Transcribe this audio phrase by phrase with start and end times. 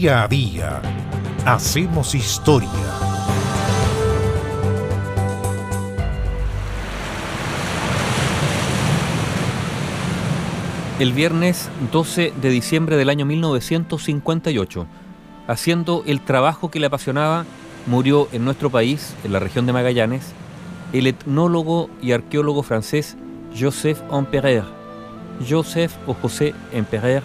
[0.00, 0.80] Día a día
[1.44, 2.70] hacemos historia.
[11.00, 14.86] El viernes 12 de diciembre del año 1958,
[15.48, 17.44] haciendo el trabajo que le apasionaba,
[17.88, 20.32] murió en nuestro país, en la región de Magallanes,
[20.92, 23.16] el etnólogo y arqueólogo francés
[23.58, 24.62] Joseph Emperer,
[25.44, 27.24] Joseph o José Emperer,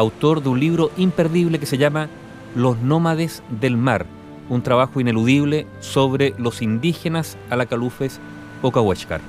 [0.00, 2.08] autor de un libro imperdible que se llama
[2.54, 4.06] Los nómades del mar,
[4.48, 8.18] un trabajo ineludible sobre los indígenas alacalufes
[8.62, 9.20] o cahuéscar.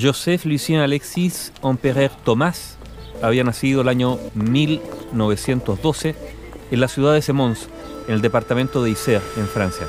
[0.00, 2.78] Joseph Lucien Alexis Emperer Tomás
[3.22, 6.16] había nacido el año 1912
[6.70, 7.68] en la ciudad de Semons,
[8.08, 9.86] en el departamento de Isère, en Francia.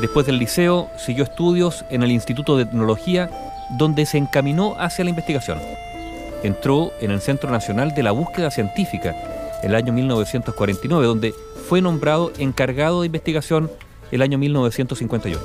[0.00, 3.30] Después del liceo, siguió estudios en el Instituto de Etnología,
[3.78, 5.58] donde se encaminó hacia la investigación.
[6.42, 9.14] Entró en el Centro Nacional de la Búsqueda Científica
[9.62, 11.34] el año 1949, donde
[11.68, 13.70] fue nombrado encargado de investigación
[14.12, 15.40] el año 1958.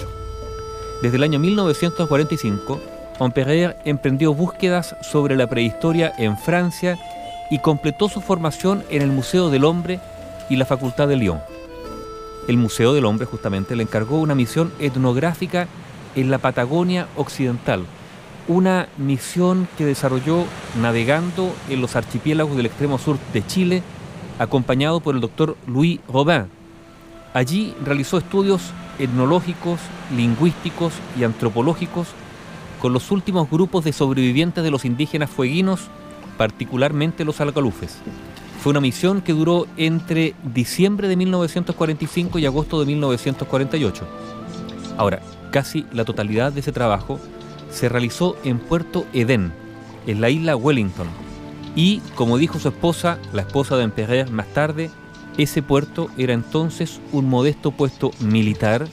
[1.02, 2.80] Desde el año 1945,
[3.20, 6.98] Emperer emprendió búsquedas sobre la prehistoria en Francia
[7.50, 10.00] y completó su formación en el Museo del Hombre
[10.50, 11.40] y la Facultad de Lyon.
[12.48, 15.68] El Museo del Hombre justamente le encargó una misión etnográfica
[16.16, 17.86] en la Patagonia Occidental,
[18.48, 20.46] una misión que desarrolló
[20.82, 23.84] navegando en los archipiélagos del extremo sur de Chile,
[24.40, 26.46] acompañado por el doctor Louis Robin.
[27.34, 29.80] Allí realizó estudios etnológicos,
[30.16, 32.08] lingüísticos y antropológicos
[32.82, 35.88] con los últimos grupos de sobrevivientes de los indígenas fueguinos,
[36.38, 37.98] particularmente los alcalufes.
[38.62, 44.08] Fue una misión que duró entre diciembre de 1945 y agosto de 1948.
[44.98, 47.20] Ahora, casi la totalidad de ese trabajo
[47.74, 49.52] se realizó en Puerto Edén,
[50.08, 51.08] en la isla Wellington.
[51.76, 54.92] Y, como dijo su esposa, la esposa de Emperer más tarde,
[55.38, 58.88] ese puerto era entonces un modesto puesto militar,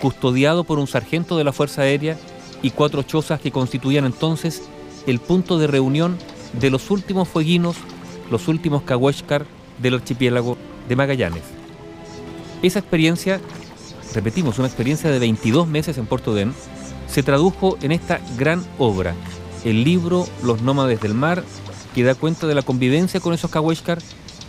[0.00, 2.16] custodiado por un sargento de la Fuerza Aérea
[2.62, 4.62] y cuatro chozas que constituían entonces
[5.06, 6.16] el punto de reunión
[6.58, 7.76] de los últimos fueguinos,
[8.30, 9.44] los últimos cahuéscar
[9.82, 10.56] del archipiélago
[10.88, 11.42] de Magallanes.
[12.62, 13.40] Esa experiencia,
[14.14, 16.54] repetimos, una experiencia de 22 meses en Puerto Edén,
[17.06, 19.14] se tradujo en esta gran obra,
[19.64, 21.44] el libro Los nómades del mar,
[21.94, 23.98] que da cuenta de la convivencia con esos cahuéscar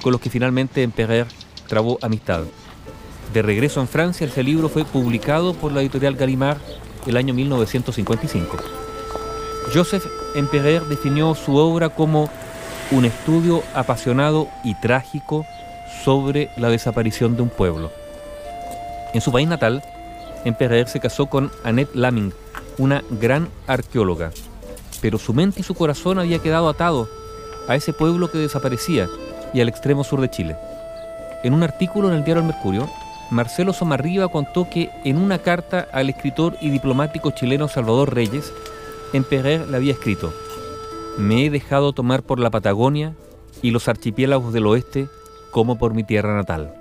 [0.02, 1.28] con los que finalmente Emperer
[1.68, 2.44] trabó amistad.
[3.34, 6.60] De regreso en Francia, ese libro fue publicado por la editorial Gallimard
[7.06, 8.58] el año 1955.
[9.74, 10.06] Joseph
[10.36, 12.30] Emperer definió su obra como
[12.92, 15.46] un estudio apasionado y trágico
[16.04, 17.92] sobre la desaparición de un pueblo.
[19.14, 19.84] En su país natal,
[20.44, 22.34] Emperer se casó con Annette Laming,
[22.78, 24.32] una gran arqueóloga,
[25.02, 27.10] pero su mente y su corazón había quedado atado
[27.68, 29.08] a ese pueblo que desaparecía
[29.54, 30.56] y al extremo sur de Chile.
[31.44, 32.90] En un artículo en el diario El Mercurio,
[33.32, 38.54] Marcelo Somarriba contó que en una carta al escritor y diplomático chileno Salvador Reyes,
[39.14, 40.34] Emperer le había escrito,
[41.18, 43.14] Me he dejado tomar por la Patagonia
[43.62, 45.08] y los archipiélagos del oeste
[45.52, 46.74] como por mi tierra natal.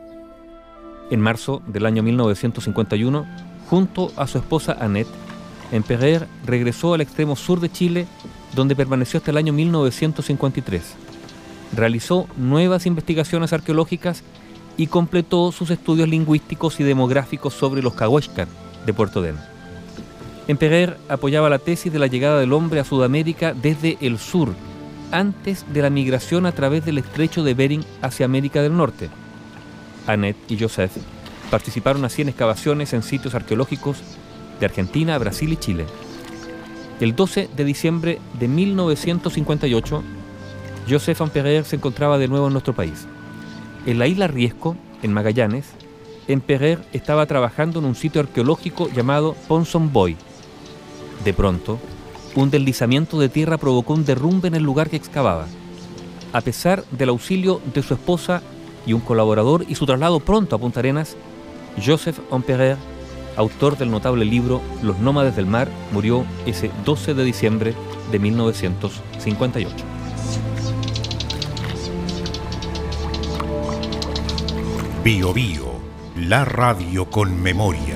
[1.10, 3.24] En marzo del año 1951,
[3.68, 5.23] junto a su esposa Annette,
[5.72, 8.06] Emperer regresó al extremo sur de Chile,
[8.54, 10.82] donde permaneció hasta el año 1953.
[11.74, 14.22] Realizó nuevas investigaciones arqueológicas
[14.76, 18.48] y completó sus estudios lingüísticos y demográficos sobre los cahuéscar
[18.86, 19.36] de Puerto Den.
[20.46, 24.54] Emperer apoyaba la tesis de la llegada del hombre a Sudamérica desde el sur,
[25.10, 29.08] antes de la migración a través del estrecho de Bering hacia América del Norte.
[30.06, 30.92] Annette y Joseph
[31.50, 33.98] participaron así en excavaciones en sitios arqueológicos
[34.60, 35.86] de Argentina, Brasil y Chile.
[37.00, 40.02] El 12 de diciembre de 1958,
[40.88, 43.06] Joseph Emperer se encontraba de nuevo en nuestro país.
[43.86, 45.66] En la isla Riesco, en Magallanes,
[46.28, 50.16] Emperer estaba trabajando en un sitio arqueológico llamado Ponson Boy.
[51.24, 51.78] De pronto,
[52.34, 55.46] un deslizamiento de tierra provocó un derrumbe en el lugar que excavaba.
[56.32, 58.42] A pesar del auxilio de su esposa
[58.86, 61.16] y un colaborador y su traslado pronto a Punta Arenas,
[61.84, 62.76] Joseph Emperer,
[63.36, 67.74] autor del notable libro Los nómades del mar, murió ese 12 de diciembre
[68.10, 69.74] de 1958.
[75.02, 75.72] Bio Bio,
[76.16, 77.93] la radio con memoria.